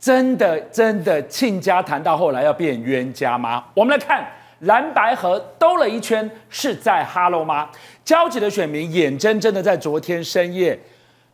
[0.00, 3.64] 真的真的亲家谈到后来要变冤家吗？
[3.74, 4.26] 我们来看
[4.60, 7.68] 蓝白河兜了一圈是在哈喽吗？
[8.04, 10.78] 焦急的选民眼睁睁的在昨天深夜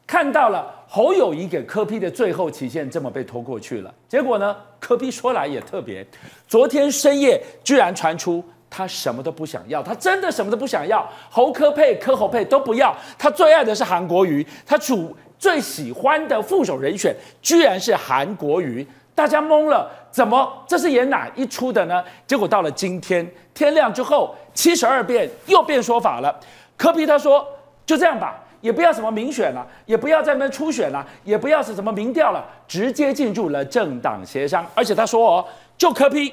[0.07, 3.95] 看到了侯友宜给柯 P 的最后期限这么被拖过去了。
[4.09, 6.07] 结果呢，柯 P 说来也特别，
[6.49, 8.45] 昨天深夜居然传出。
[8.77, 12.93] 他什么都不想要，他真的什么都不想要，侯柯配、柯侯配都不要。
[13.17, 22.03] 他最爱的是韩国瑜，他主最喜欢的副手人选居然是韩国瑜，大家懵了，怎么这是演哪一出的呢？
[22.27, 26.35] 结果到了今天天亮之后，七十二变又变说法了。
[26.79, 27.47] 柯 P 他说
[27.85, 34.67] 就这样吧，也不要什么民选了，也不要在那边初选了，也不要是什么民调了，直接进入了政党协商。
[34.75, 35.45] 而且他说哦，
[35.77, 36.33] 就柯 P，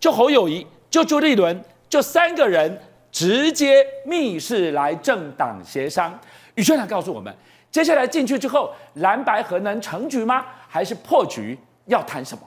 [0.00, 1.62] 就侯友谊，就朱立伦。
[1.90, 2.80] 就三个人
[3.12, 6.18] 直接密室来政党协商，
[6.54, 7.32] 宇轩来告诉我们，
[7.76, 10.46] 接下来进去之后，蓝白合能成局吗？
[10.66, 11.58] 还是破局？
[11.84, 12.40] 要谈什么？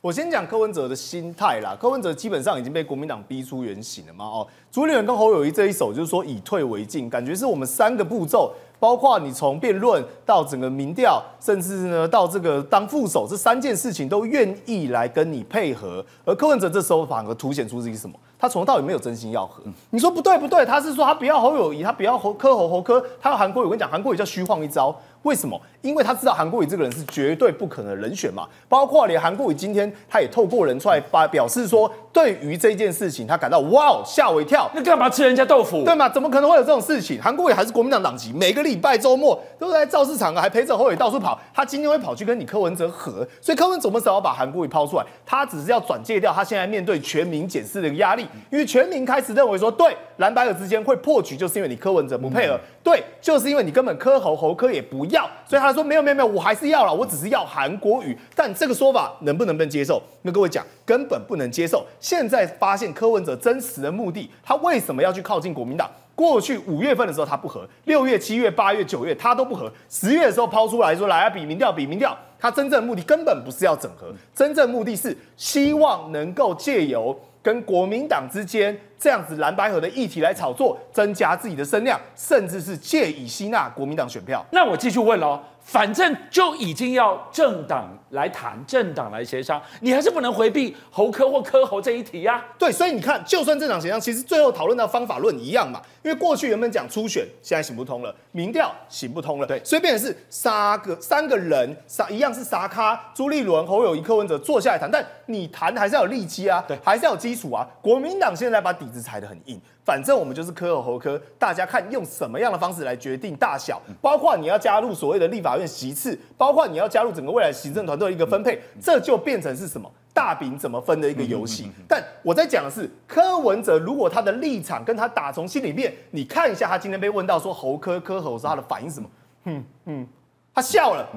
[0.00, 1.76] 我先讲柯文哲的心态啦。
[1.76, 4.24] 柯文哲基本上已经被国民党逼出原形了嘛。
[4.24, 16.06] 哦，朱立伦跟侯友谊这一手就是说以退为进，感觉是我们三个步骤，包括你从辩论到整个民调，甚至呢到这个当副手，这三件事情都愿意来跟你配合。
[16.24, 18.16] 而柯文哲这时候反而凸显出自己什么？
[18.46, 23.66] 他从头到尾没有真心要和，你说不对不对，他是说他不要侯友谊，他不要侯科侯侯柯，他要韩国瑜。
[23.66, 24.96] 我跟你讲，韩国瑜叫虚晃一招。
[25.22, 25.60] 为什么？
[25.82, 28.46] 因为他知道韩国瑜这个人是绝对不可能人选嘛。
[28.68, 34.70] 包括连韩国瑜今天他也透过人出来发表示说，对于这件事情他感到哇吓我一跳。
[34.74, 35.84] 那干嘛吃人家豆腐？
[35.84, 36.08] 对吗？
[36.08, 37.20] 怎么可能会有这种事情？
[37.20, 41.38] 韩国瑜还是国民党党籍，每个礼拜周末都在造市场合，还陪着侯友到处跑。
[41.52, 45.04] 他今天会跑去跟你柯文哲和，所以柯文哲怎么要把韩国瑜抛出来？
[45.26, 52.58] 他只是要转借掉他现在面对全民检视的一个压力，因为全民开始认为说，对蓝白尔之间会破局，就是因为你柯文哲不配合。
[52.82, 58.16] 对，就是因为你根本柯侯侯柯也不要，所以他说没有没有没有，我还是要了，我只是要韩国瑜。
[58.34, 60.00] 但这个说法能不能被接受？
[60.22, 61.84] 那各位讲，根本不能接受。
[62.00, 65.90] 现在发现柯文哲真实的目的，他为什么要去靠近国民党？
[66.14, 77.18] 过去五月份的时候他不合，六月、七月、八月、九月他都不合，十月的时候抛出来说来啊比民调比民调，他真正的目的根本不是要整合，真正目的是希望能够借由。
[77.42, 84.44] 跟国民党之间这样子蓝白合的议题来炒作，增加自己的声量，甚至是借以吸纳国民党选票。
[84.50, 85.40] 那我继续问喽。
[85.60, 92.44] 反正就已经要政党来谈，政党来协商，你还是不能回避侯科或科侯这一题呀、啊。
[92.58, 95.80] 对，所以你看，就算政党协商，其实最后讨论到方法论一样嘛。
[96.02, 107.66] 因为过去原本讲初选，现在行不通了，民调行不通了，对，所以变成是三个三个人，三一样是沙咖，朱立伦、侯友谊、柯文哲坐下来谈，但你谈还是要有利基啊，对，还是要有基础啊。
[107.82, 109.60] 国民党现在把底子踩得很硬。
[109.84, 121.70] 反正我们就是科和侯科，大家看用什么样的方式来决定大小，包括你要加入所谓的立法院席次，包括你要加入整个未来行政团队的一个分配，这就变成是什么大饼怎么分的一个游戏。
[121.88, 129.08] 但我在讲的是柯文哲，如果他的立场跟他打从心里面，你看一下他今天被问到说侯科科侯是他的反应是什么？
[129.44, 130.06] 嗯嗯，
[130.54, 131.08] 他笑了，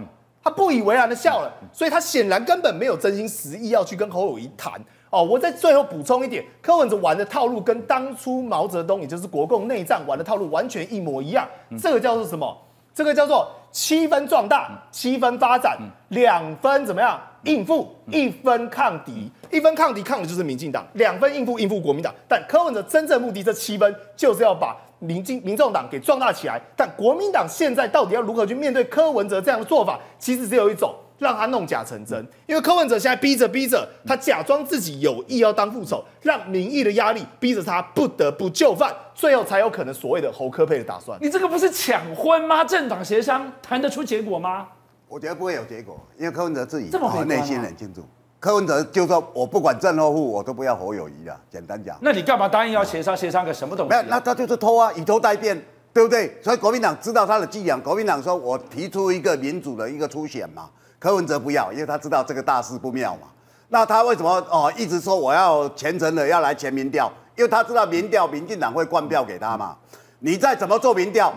[0.43, 4.73] 他不以为然的笑了，所以他显然根本没有真心实意要去跟侯友谊谈。
[5.09, 11.47] 哦，我在最后补充一点，柯文哲玩的套路跟当初毛泽东，也就是国共内战玩的套路完全一模一样。
[11.81, 12.55] 这个叫做什么？
[12.93, 15.77] 这个叫做七分壮大，七分发展，
[16.09, 17.19] 两分怎么样？
[17.43, 22.13] 应付，一分抗敌，一分抗敌抗的就是民进党，两分应付应付国民党。
[22.27, 26.61] 但柯文哲真正目的这七分，就是要把民进民众党给壮大起来。
[26.75, 29.97] 但国民党现在到底要如何去面对柯文哲这样的做法？
[30.17, 30.93] 其实只有一种。
[31.19, 41.19] 让他弄假成真，因为柯文哲现在逼着逼着他假装自己有意要当副手，让民意的压力逼着他不得不就范，最后才有可能所谓的侯科配的打算。
[41.21, 42.63] 你这个不是抢婚吗？
[42.63, 44.67] 政党协商谈得出结果吗？
[45.07, 48.01] 我觉得不会有结果，因为柯文哲自己这么内心很清楚。
[48.39, 53.17] 柯文哲就说：“我不管正或负，我都不要侯友谊了。”简单讲，那你干嘛答应要协商？
[53.17, 54.01] 协商个什么东西、啊？
[54.01, 56.37] 没有，那他就是偷啊，以偷代变，对不对？
[56.41, 60.69] 所以国民党知道他的伎俩，国民党说：“我提出一个民主的一个初选嘛。”
[60.99, 63.29] 柯文哲不要，因为他知道这个大事不妙嘛。
[63.69, 67.11] 那他为什么哦一直说我要虔诚的要来全民调？
[67.37, 69.77] 因为他知道民调民进党会灌票给他嘛。
[70.19, 71.33] 你再怎么做民调，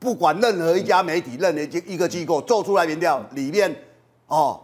[0.00, 3.72] 不管任何一家媒体、任何一个机构做出来民调里面，
[4.26, 4.60] 哦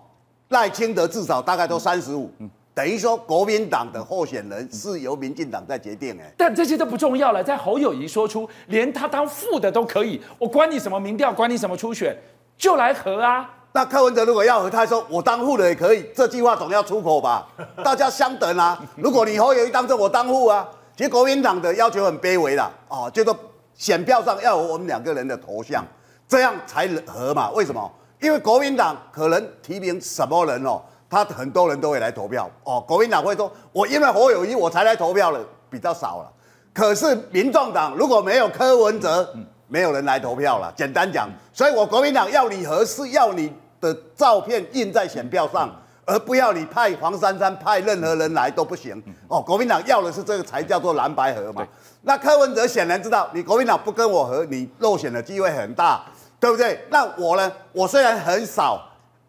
[0.48, 2.28] 赖清德至少大概都三十五，
[2.74, 6.32] 等于说国民党的候选人是由民进党在决定哎。
[6.36, 12.16] 但这些都不重要了，在侯友宜说出连他当副的都可以，我管你什么民调，管你什么初选，
[12.56, 13.48] 就来合啊。
[13.74, 17.46] 那柯文哲如果要和他说我当副的也可以，这句话总要出口吧？
[17.82, 18.78] 大家相等啊。
[18.96, 20.68] 如果你侯友谊当政，我当副啊。
[20.94, 23.34] 其实国民党的要求很卑微啦哦，就说
[23.74, 25.82] 选票上要有我们两个人的头像，
[26.28, 27.50] 这样才合嘛。
[27.52, 27.90] 为什么？
[28.20, 32.78] 因为国民党可能提名什么人哦，他很多人都会来投票哦。
[32.86, 35.40] 国民党会说，我因为侯友谊我才来投票了，
[35.70, 36.30] 比较少了。
[36.74, 39.34] 可是民众党如果没有柯文哲，
[39.68, 40.70] 没有人来投票了。
[40.76, 43.50] 简单讲，所以我国民党要你合适，要你
[43.82, 45.68] 的照片印在选票上，
[46.06, 49.02] 而不要你派黄珊珊派任何人来都不行。
[49.26, 51.66] 哦，国民党要的是这个才叫做蓝白合嘛。
[52.02, 56.04] 那柯文哲显然知道，你国民党不跟我合，你落选的机会很大，
[56.38, 56.86] 对不对？
[56.90, 57.52] 那我呢？
[57.72, 58.80] 我虽然很少，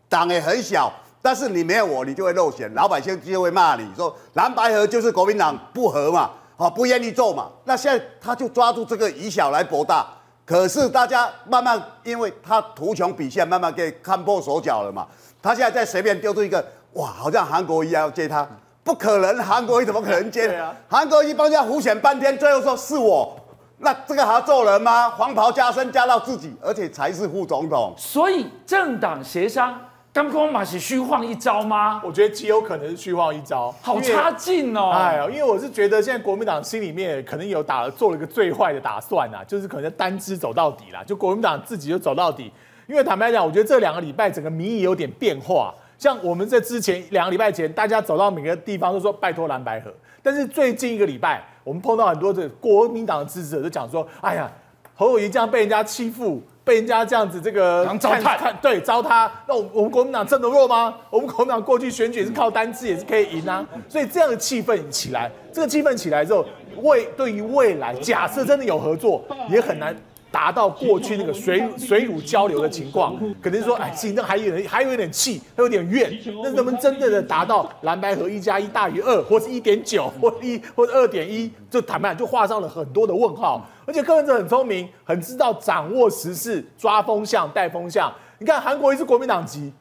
[0.07, 7.49] 党也很小，但是你没有我，你就会落选，老百姓就会骂你说蓝白合就是国民党不合嘛，哦，不愿意做嘛。
[7.63, 10.07] 那现在他就抓住这个以小来博大，
[10.45, 15.07] 可是大家慢慢因为他图穷匕现，慢慢给看破手脚了嘛。
[15.41, 16.63] 他现在再随便丢出一个，
[16.93, 18.47] 哇，好像韩国瑜要接他。
[18.83, 20.61] 不可能，韩国瑜怎么可能接？
[20.89, 23.33] 韩国瑜帮人家胡选半天，最后说是我，
[23.77, 25.09] 那这个还要揍人吗？
[25.11, 27.93] 黄袍加身加到自己，而且才是副总统。
[27.97, 29.79] 所以政党协商，
[30.13, 31.99] 刚刚马是虚晃一招吗？
[32.05, 34.91] 我觉得极有可能是虚晃一招，好差劲哦！
[34.91, 42.51] 哎呀，因为我是觉得现在国民党心里面可能有打了做了一个最坏的打算呐、啊，就是可能单支走到底啦，就国民党自己就走到底。
[42.85, 45.73] 因为坦白讲，我觉得这两个礼拜整个民意有点变化。
[45.97, 54.51] 像我们在之前两个礼拜前，大家走到每个地方都说拜托蓝白河，但是最近一个礼拜，我们碰到很多的国民党的支持者，都讲说，哎呀，
[54.93, 60.95] 侯友宜这样被人家欺负，被人家这样子这个糟蹋，对糟蹋，那我我们国民党这么弱吗？
[61.09, 66.45] 我们国民党过去选举是靠单支也是可以赢啊，所以这样的气氛起来，这个气氛起来之后，
[66.77, 69.95] 未对于未来，假设真的有合作，也很难。
[70.33, 83.63] 达到过去那个水 水乳交流的情况，可能说，哎，行政还有点还有一点气，还有点怨，那能不能真正的达到蓝白合一加一大于二，或是一点九，或一或者二点一，就坦白就画上了很多的问号。
[83.85, 88.11] 而且柯文哲很聪明，很知道掌握时势，抓风向，带风向。
[88.39, 89.71] 你看韩国瑜是国民党籍，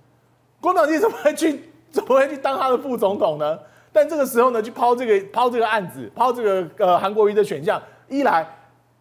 [0.61, 3.59] 国民党籍怎么会去 怎么会去当他的副总统呢？
[3.91, 8.47] 但这个时候呢，去抛这个抛这个案子，抛这个呃韩国瑜的选项，一来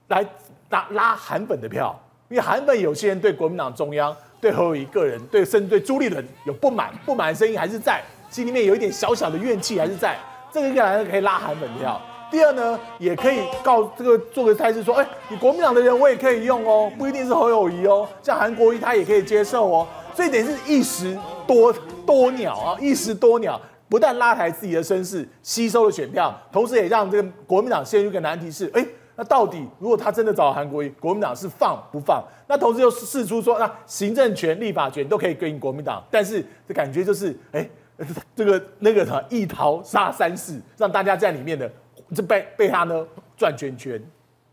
[0.07, 0.25] 来。
[0.71, 1.95] 拉拉韩粉的票，
[2.29, 10.17] 因为韩粉有些人对国民党中央、对侯友宜个人、对甚至对朱立伦有不满，不满的声音还是在心里面有一点小小的怨气还是在，
[10.51, 12.01] 这个一来可以拉韩粉票。
[12.31, 19.85] 第二呢，也可以告这个做个态势说，哎，你国民党的人我也可以用哦，不一定是侯友宜哦，像韩国瑜他也可以接受哦，
[20.15, 21.73] 所以等于是一石多
[22.05, 23.59] 多鸟啊，一石多鸟，
[23.89, 28.85] 不但拉抬自己的声势，吸收了选票，同时也让这个国民党陷入一个难题是，哎。
[29.21, 32.23] 那到底，如果他真的找韩国瑜，国民党是放不放？
[32.47, 37.69] 那同时又释出说，那行政权、立法权都可以给你国民党，但是这感觉就是，哎，
[38.35, 41.71] 这个那个什么一桃杀三士，让大家在里面的
[42.15, 43.05] 这被被他呢
[43.37, 44.03] 转圈圈。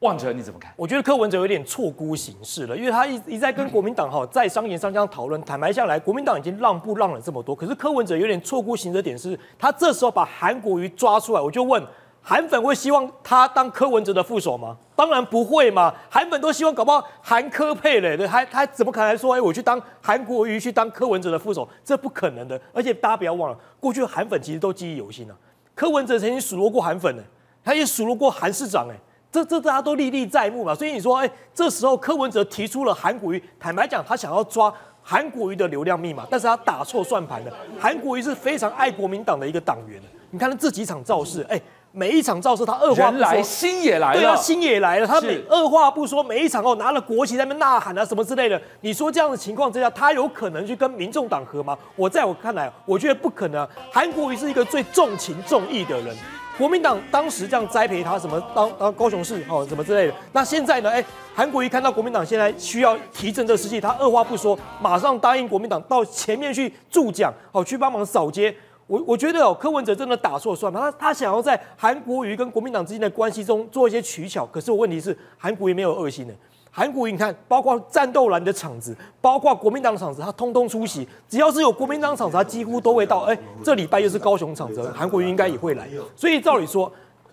[0.00, 0.70] 望哲你怎么看？
[0.76, 11.82] 我觉得柯文哲有点错估形势了，因为他一一再跟国民党哈在商言商这样讨论，坦白下来，国民党已经让步让了这么多，可是柯文哲有点错估形势的点是，他这时候把韩国瑜抓出来，我就问。
[12.28, 14.76] 韩粉会希望他当柯文哲的副手吗？
[14.94, 15.90] 当然不会嘛！
[16.10, 21.66] 韩粉都希望搞不好韩科配嘞，对，还还怎么可能说哎，我去当韩国瑜去当柯文哲的副手？
[21.82, 22.60] 这不可能的。
[22.74, 25.34] 而且大家不要忘了，过去韩粉其实都记忆犹新啊。
[25.74, 27.22] 柯文哲曾经数落过韩粉呢，
[27.64, 28.94] 他也数落过韩市长哎，
[29.32, 30.74] 这这大家都历历在目嘛。
[30.74, 34.70] 所以你说哎，这时候柯文哲提出了韩国瑜，坦白讲，他想要抓
[35.02, 37.52] 韩国瑜的流量密码，但是他打错算盘了。
[37.80, 39.98] 韩国瑜是非常爱国民党的一个党员，
[40.30, 41.58] 你看他这几场造势，哎。
[41.92, 45.06] 每一场造势，他二话不说，来心也来了，对啊，心也来了。
[45.06, 48.60] 他每二话不说，每一场哦，拿了国旗在那边呐喊啊，什么之类的。
[48.82, 51.76] 你说这样的情况之下，他有可能去跟民众党和吗？
[51.96, 53.66] 我在我看来，我觉得不可能。
[53.90, 56.14] 韩国瑜是一个最重情重义的人，
[56.56, 60.14] 国民党当时这样栽培他，什么当当高雄市哦，什么之类的。
[60.32, 60.90] 那现在呢？
[60.90, 61.02] 哎，
[61.34, 68.54] 韩国瑜看到国民党现在需要提振这士气，他二话不说，马上答应国民党到前面去助讲，哦，去帮忙扫街。
[68.88, 76.34] 我我觉得哦，柯文哲真的打错算盘，他他想要在韩国瑜跟国民党之间的关系中做一些取巧，可是我问题是韩国瑜没有恶心的，
[76.70, 83.20] 韩国瑜你看，包括战斗蓝的场子，包括国民党的场子，他通通出席，只要是有国民党场子，他几乎都会到。
[83.20, 86.90] 哎，这礼拜又是高雄场子，韩国瑜应该也会来，所以照理说。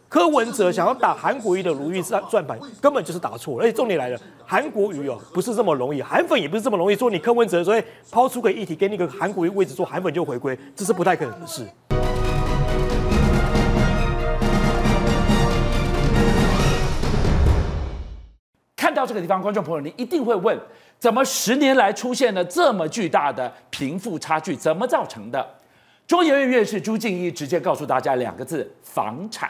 [0.07, 3.63] 柯文哲想要打韩国瑜的如意算算盘，根本就是打错了。
[3.63, 6.95] 而且重点来了，韩国瑜哦不是这么容易，韩粉也不是这么容易。
[6.95, 11.65] 说你柯文哲所以抛出个议题给你个韩国瑜位置，说韩粉就回归，这是不太可能的事。
[18.77, 20.57] 看到这个地方，观众朋友，你一定会问：
[20.99, 24.55] 怎么十年来出现了这么巨大的贫富差距？
[24.55, 25.45] 怎么造成的？
[26.07, 29.49] 中研院院士朱敬一直接告诉大家两个字：房产。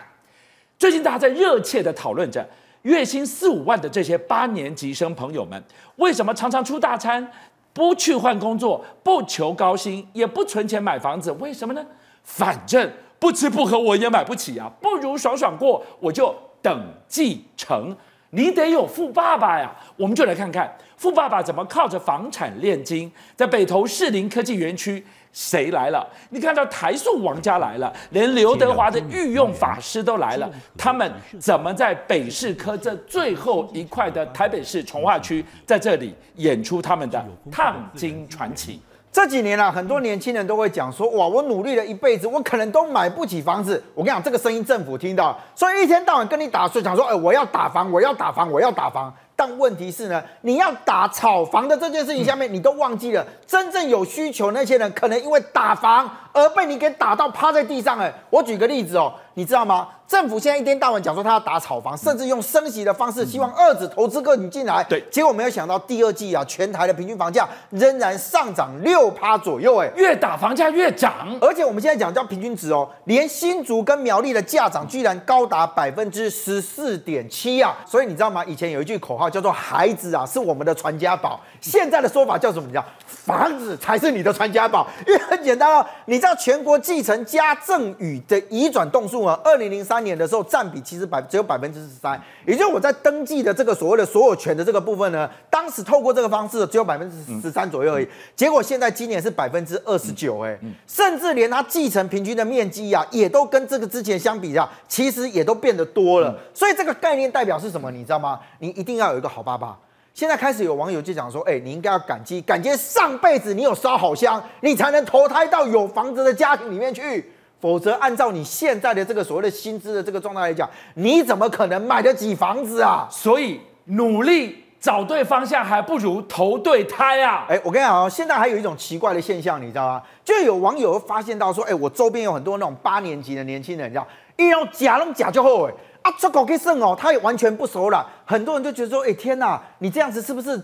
[0.78, 2.48] 最近大家在热切的讨论着
[2.82, 5.64] 月薪四五万的这些八年级生朋友们，
[5.96, 7.32] 为什么常常出大餐，
[7.74, 11.84] 不去换工作，不求高薪，也不存钱买房子，为什么呢？
[12.24, 17.96] 反正不吃不喝我也买不起啊，不如爽爽过，我就等继承。
[18.36, 19.74] 你得有富爸爸呀！
[19.96, 25.04] 我们就来看看富爸爸怎么靠着房产炼金，在北投士林科技园区。
[25.32, 26.06] 谁来了？
[26.30, 30.50] 你看到台塑王家来了，连刘德华的御用法师都来了。
[30.78, 38.80] 他们怎么在北市科这最后一块的台北市从化区，在这里演出他们的烫金传奇？
[39.16, 43.82] 这几年啊，很多年轻人都会讲说：哇，我努力了一辈子，我可能都买不起房子。
[43.94, 49.14] 我跟你讲，这个声音政府听到，所以一天到晚跟你打碎，讲说：哎，我要打房，我要打房，我要打房。
[49.38, 57.98] 但问题是呢，你要打炒房的这件事情下面，你都忘记了真正有需求那些人，可能因为打房而被你给打到趴在地上。
[57.98, 59.88] 哎，我举个例子哦，你知道吗？
[60.08, 64.84] 政府现在一天到晚讲说他要打炒房，甚至用升息的方式，希望二子投资客你进来。
[64.84, 69.78] 对，结果没有想到第二季啊，全台的平均房价仍然上涨六趴左右。
[69.78, 77.76] 哎，越打房价越涨，而且我们现在讲叫平均值哦，连新竹跟苗栗的价涨居然高达百分之十四点七啊！
[77.86, 78.46] 所以你知道吗？
[78.46, 82.72] 以前有一句口号叫做“孩子啊是我们的传家宝”，现在的说法叫什么？
[82.72, 84.88] 叫房子才是你的传家宝。
[85.08, 89.40] 因为很简单哦，你知道全国继承加赠与的移转动数吗？
[89.44, 89.96] 二零零三。
[89.96, 98.08] 三年的时候，占比其实百只有百分之十三，也就是我在登记的这个所谓的所有权的这个部分呢，当时透过这个方式只有百分之十三左右而已。
[98.36, 106.38] 结果现在今年是百分之二十九，哎，甚至连它继承平均的面积呀，也都跟这个之前相比啊，其实也都变得多了。
[106.54, 107.90] 所以这个概念代表是什么？
[107.90, 108.42] 你知道吗？
[108.60, 109.78] 你一定要有一个好爸爸。
[110.14, 117.32] 现在开始有网友就讲说，哎，你应该要感激，感激上辈子你有烧好香，你才能投胎到有房子的家庭里面去。
[117.60, 123.08] 否则，按照你现在的这个所谓的薪资的这个状态来讲，你怎么可能买得起房子啊？
[123.10, 127.46] 所以努力找对方向，还不如投对胎啊！
[127.50, 130.04] 哎，我跟你讲哦，现在还有一种奇怪的现象，你知道吗？
[130.24, 134.08] 就有网友发现到说，哎，我周边有很多那种八年级的年轻人，你知道，
[134.38, 138.08] 一要假弄假就后悔啊，出国去算哦，他也完全不熟了。
[138.26, 140.62] 很多人就觉得说，哎，天哪，你这样子是不是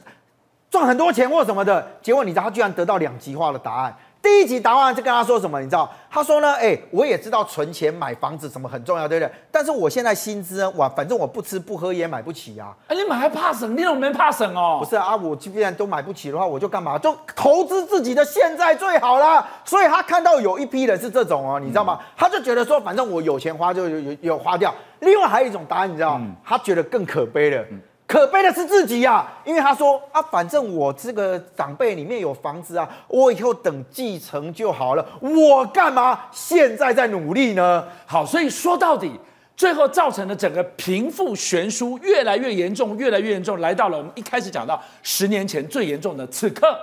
[0.70, 1.88] 赚很多钱或什么的？
[2.02, 3.96] 结果你知道，他居然得到两极化的答案。
[4.22, 5.92] 第一集答案就跟他说什么，你知道？
[6.10, 9.32] 他说呢，哎、欸，我也知道存钱买房子什么很重要，对不对？
[9.52, 12.76] 但是我现在薪资，我反正我不吃不喝也买不起啊。
[12.88, 13.76] 哎、欸，你买还怕省？
[13.76, 14.78] 你怎么没怕省哦？
[14.84, 17.00] 不是啊，我既然都买不起的话，我就干嘛？
[17.00, 19.48] 就投资自己的现在最好啦。
[19.66, 21.98] 所以他看到有一批人是这种哦，你知道吗？
[22.00, 24.74] 嗯、他就觉得说，反正我有钱花就有有有花掉。
[25.00, 26.26] 另外还有一种答案，你知道吗？
[26.28, 27.66] 嗯、他觉得更可悲了。
[27.72, 27.82] 嗯
[28.12, 37.88] 可悲的是自己呀、因为他说啊，反正我这个长辈里面有房子啊，我以后等继承就好了，我干嘛现在在努力呢？
[38.06, 39.10] 好，所以说到底，
[39.56, 46.78] 最后造成了整个贫富悬殊越来越严重，越来越严重，来到了我们一开始讲到十年前最严重的此刻。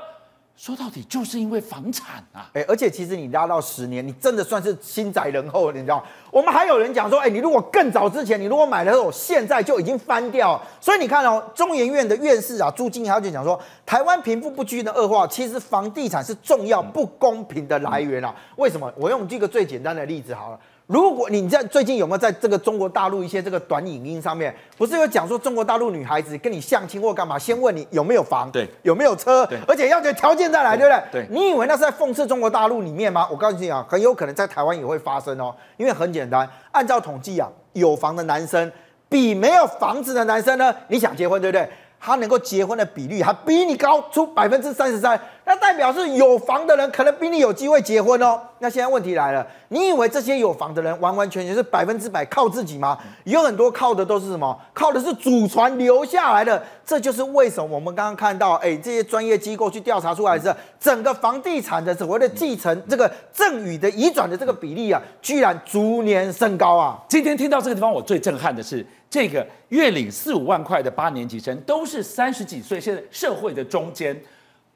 [0.59, 6.05] 说到底就是因为房产啊，哎，而且其实你拉到十年，你真的算是心窄人厚，你知道？
[6.33, 10.61] 我们还有人讲说，哎，你如果更早之前，你如果买的时候，现在就已经翻掉。
[10.81, 18.35] 所以你看哦，中研院的院士啊朱经纬他就讲说，台湾贫富不均的恶化，其实房地产是重要不公平的来源啊。
[18.57, 18.93] 为什么？
[18.97, 20.59] 我用这个最简单的例子好了。
[20.89, 31.27] 如果你在最近有没有在这个中国大陆一些这个短影音上面，不是有讲说中国大陆女孩子跟你相亲或干嘛，先问你有没有房，对，有没有车，对，而且要求条件再来，对，对不对？
[31.27, 33.29] 对，你以为那是在讽刺中国大陆里面吗？
[33.31, 38.73] 我告诉你啊，很有可能在台湾也会发生哦，因为很简单，按照统计啊，有房的男生
[39.11, 41.69] 比没有房子的男生呢，你想结婚对不对？
[42.01, 48.39] 他能够结婚的比率还比你高出百分之三十三，那代表是有房的人可能比你有机会结婚哦。
[48.59, 52.99] 那现在问题来了，你以为这些有房的人完完全全是百分之百靠自己吗？
[53.25, 54.55] 有很多靠的都是什么？
[54.75, 56.63] 靠的是祖传留下来的。
[56.85, 67.03] 这就是为什么我们刚刚看到，哎，这些专业机构去调查出来是整个房地产的所谓的继承这个赠与的移转的这个比例啊，居然逐年升高啊！
[67.09, 68.85] 今天听到这个地方，我最震撼的是。
[69.11, 74.15] 这个月领四五万块的八年级生，都是三十几岁，现在社会的中间，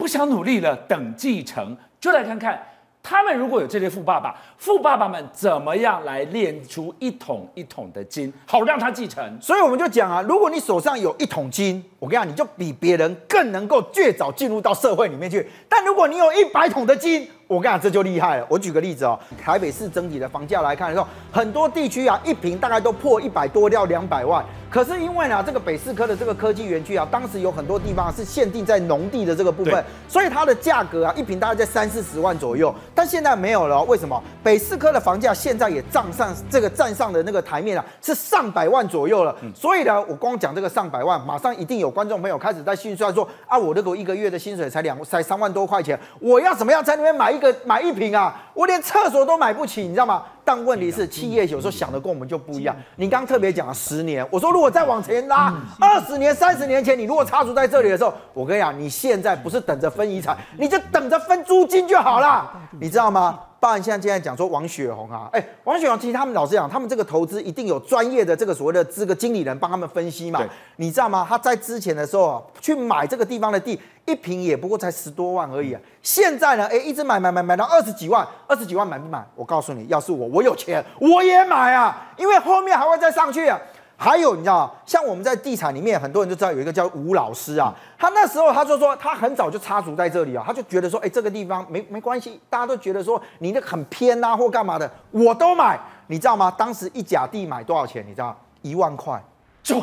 [0.03, 2.61] 不想努力了，等继承，就来看看。
[3.05, 9.23] 他们如果有这些富爸爸，富爸爸们怎么样来炼出一桶一桶的金，好让他继承？
[9.41, 15.49] 所以我们就讲啊，如果你手上有一桶金，我跟你讲，你就比别人更能够越早进入到社会里面去。
[15.69, 18.47] 但如果你有一百桶的金，我跟你讲，这就厉害了。
[18.49, 24.45] 我举个例子哦，台北市整体的房价来看的时候，很多地区啊，一平大概都破一百多到两百万。
[24.73, 32.75] 可是因为呢，这个北四科的这个科技园区啊，当时有很多地方是限定在农地的这个部分，所以它的价格啊，一平大概在三四十万左右。
[32.95, 34.21] 但现在没有了，为什么？
[34.43, 39.37] 北四科的房价现在也涨上这个站上的那个台面啊，是上百万左右了。
[39.55, 48.35] 所以呢，我光讲这个上百万，马上一定有观众朋友开始在心算说啊，我这个一个月的薪水才两才三万多块钱，我要怎么样在那边买一个买一平啊？
[48.55, 50.23] 我连厕所都买不起，你知道吗？
[50.45, 52.75] 但问题是，企业有时候想的跟我们就不一样。
[52.97, 63.41] 你刚特别讲了十年，我说如果再往前拉二十年、三十年前，你如果插足在这里的时候，我跟你讲，你现在不是等着分遗产，你就等着分租金就好了，你知道吗？
[63.59, 70.41] 包含现在现在讲说王雪红啊，哎，王雪红其实他们老实讲，他们这个投资一定有专业的这个所谓的这个经理人帮他们分析嘛。
[70.77, 71.27] 你知道吗？
[71.29, 75.81] 他在之前的时候啊，去买这个地方的地，一平也不过才十多万而已啊。
[76.03, 79.25] 现在呢，哎，一直买买买买到二十几万，二十几万买不买？
[79.37, 83.57] 我告诉你，要是我，我有钱我也买啊，因为后面还会再上去啊。
[84.03, 84.73] 还有你知道吗？
[84.85, 95.79] 像我们在地产里面，很多人都知道有一个叫吴老师啊，他那时候他就说，他很早就插足在这里啊，他就觉得说，哎，这个地方没没关系，大家都觉得说你那很偏呐、啊，或干嘛的，我都买，
[96.09, 96.53] 你知道吗？
[96.59, 98.05] 当时一甲地买多少钱？
[98.05, 98.37] 你知道？
[98.63, 99.23] 一万块，
[99.63, 99.81] 赚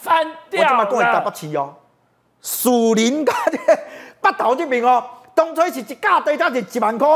[0.00, 0.68] 翻掉了。
[0.68, 1.74] 我这么跟你打不起哦，
[2.40, 3.58] 树林价的
[4.22, 7.06] 八岛这边哦，当初是一甲地价是一万块，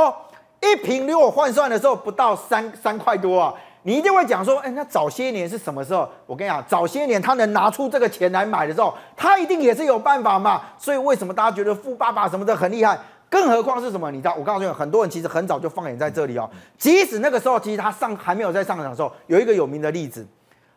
[0.60, 3.54] 一平如果换算的时候不到三三块多啊。
[3.82, 6.08] 你一定会讲说，哎，那早些年是什么时候？
[6.26, 10.62] 我跟你讲，早些年他能拿出这个钱来买的时候，他一定也是有办法嘛。
[10.76, 12.98] 所以为什么大家觉得富爸爸什么的很厉害？
[13.30, 14.10] 更何况是什么？
[14.10, 16.48] 你知道，我告诉你，很多人其实很早就放眼在这里哦。
[16.76, 20.26] 即使那个时候，其实他上还没有在上场的时候，有一个有名的例子，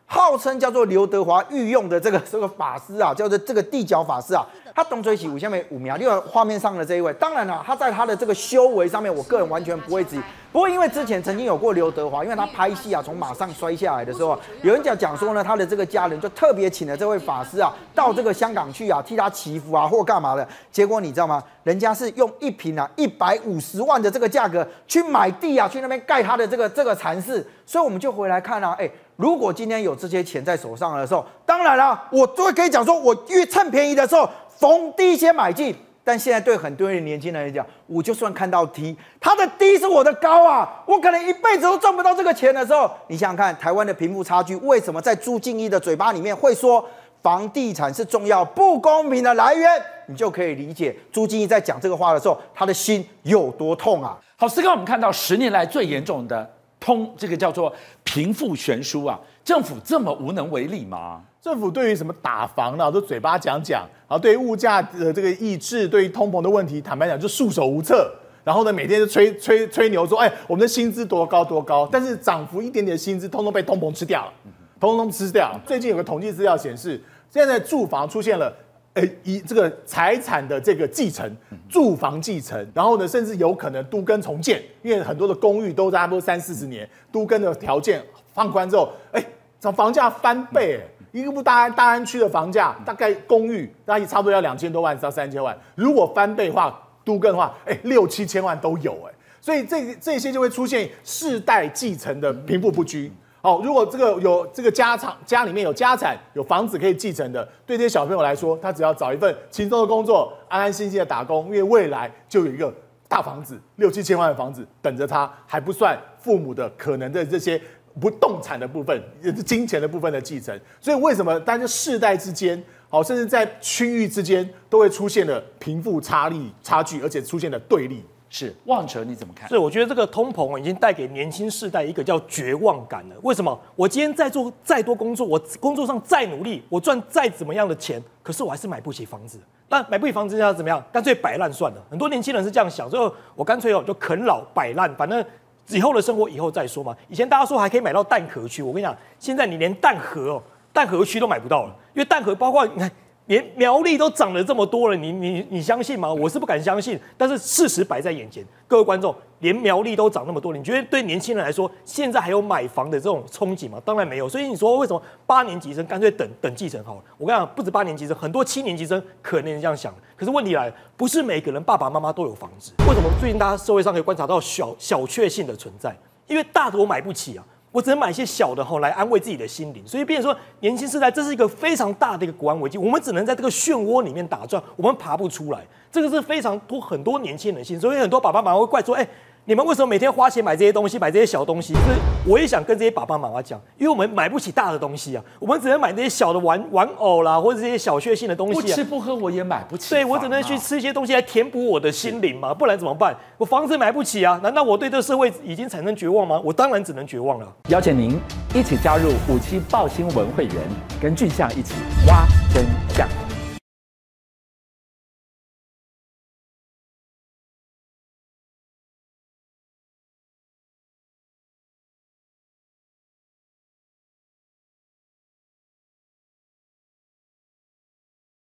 [0.06, 4.46] 号称叫做刘德华御用的这个这个法师啊，叫做这个地角法师啊。
[4.74, 10.20] 他东吹西舞下面五秒，另外画面上的这一位，当然了，他在他的这个修为上面，我个人完全不会质疑。
[10.52, 20.46] 不过因为之前曾经有过刘德华，因为他拍戏啊，从马上摔下来的时候，有人讲讲说呢，他的这个家人就特别请了这位法师啊，到这个香港去啊，替他祈福啊，或干嘛的。
[20.70, 21.42] 结果你知道吗？
[21.64, 27.44] 人家是用一瓶啊一百五十万的这个价格去买地啊，去那边盖他的这个这个禅寺。
[27.64, 34.28] 所以我们就回来看啊，哎，如果今天有这些钱在手上的时候，当然了，我就会可以讲说，我越趁便宜的时候。
[34.58, 46.84] 逢低先买进，但现在对很多人年轻人来讲，我就算看到低，它的低是我的高啊，我可能一辈子都赚不到这个钱的时候，你想想看，台湾的贫富差距为什么在朱敬一的嘴巴里面会说
[47.22, 49.70] 房地产是重要不公平的来源？
[50.06, 54.18] 你就可以理解朱敬一在讲这个话的时候，他的心有多痛啊！
[54.36, 61.22] 好，四哥，我们看到十年来最严重的通，这个叫做贫富悬殊啊，政府这么无能为力吗？
[61.42, 68.08] 政府对于什么打房呢，都嘴巴讲讲，然后对物价的这个抑制，对于通膨的问题，坦白讲就束手无策。
[68.44, 74.32] 然后呢，每天就吹 吹吹牛说，哎，我们的薪资多高多高，但是涨幅一点点的薪资，通通被通膨吃掉了，
[74.78, 75.60] 通通吃掉。
[75.66, 78.52] 最近有个统计资料显示，现在住房出现了，
[78.94, 81.28] 呃，一这个财产的这个继承，
[81.68, 88.00] 住房继承，然后呢，甚至有可能都更重建，因为很多的公寓都差不多三四十年，都更的条件
[88.32, 89.24] 放宽之后，哎，
[89.58, 90.80] 涨房价翻倍，
[91.12, 103.12] 一个不大安大安区的房价，大概公寓大概差不多要两千多万到三千万，如果翻倍的话，都更的话，哎，六七千万都有哎，所以这这些就会出现世代继承的贫富不居。
[103.42, 112.72] 哦，如果这个有这个家产，家里面有家产，有房子可以继承的，对这些小朋友来说，他只要找一份轻松的工作，安安心心的打工，因为未来就有一个
[113.06, 117.60] 大房子，六七千万的房子等着他，还不算父母的可能的这些。
[118.00, 128.04] 不动产的部分也是金钱的部分的继承，所以为什么大家世代之间，好，甚至在区域之间都会出现了贫富差力差距，而且出现了对立。
[128.34, 129.46] 是望哲你怎么看？
[129.46, 133.16] 所以我觉得这个通膨已经带给年轻世代一个叫绝望感了。
[133.20, 133.60] 为什么？
[133.76, 139.38] 我今天在做再多工作，我工作上再努力，我赚再怎么样的钱，可是我还是买不起房子。
[139.68, 140.82] 那买不起房子要怎么样？
[140.90, 141.84] 干脆摆烂算了。
[141.90, 145.22] 很多年轻人是这样想，所以我干脆哦就啃老摆烂，反正。
[145.68, 146.96] 以后的生活以后再说嘛。
[147.08, 152.90] 以前大家说还可以买到蛋壳区，我跟你讲，现在你连蛋壳哦，蛋壳区都买不到了，因为蛋壳包括你看，
[153.32, 156.12] 连苗栗都涨了这么多了，你你你相信吗？
[156.12, 163.80] 我是不敢相信，但是事实摆在眼前，各位观众，连苗栗都涨那么多，你觉得对年轻人来说，现在还有买房的这种憧憬吗？
[163.86, 164.28] 当然没有。
[164.28, 167.02] 所以你说为什么八年级生干脆等等继承好了？
[167.16, 169.94] 我跟你讲，不止八年级生，很多七年级生可能这样想。
[170.14, 172.74] 可是问题来了，不是每个人爸爸妈妈都有房子。
[172.86, 175.96] 为什么最近大家社会上可以观察到小小确幸的存在？
[176.26, 177.44] 因为大的我买不起啊。
[177.72, 189.08] 我只能买一些小的吼来安慰自己的心灵，所以变成说年轻世代这是一个非常大的一个国安危机，我们只能在这个漩涡里面打转，我们爬不出来，这个是非常多很多年轻人心，所以很多爸爸妈妈会怪说，哎，
[189.44, 191.74] 你们为什么每天花钱买这些东西，买这些小东西？
[191.74, 191.86] 就是
[192.24, 198.62] 我也想跟这些爸爸妈妈讲，因为我们买不起大的东西啊，我们只能买这些小的玩玩偶啦，或者这些小确幸的东西啊。
[198.62, 203.16] 不吃不喝我也买不起，对，我只能去吃一些东西来填补我的心灵嘛，不然怎么办？
[203.36, 206.40] 我房子买不起啊，难道我对这个社会已经产生绝望吗？
[206.44, 207.52] 我当然只能绝望了。
[207.66, 208.16] 邀请您
[208.54, 210.54] 一起加入五七爆新闻会员，
[211.00, 211.74] 跟俊相一起
[212.06, 212.24] 挖
[212.54, 213.08] 真相。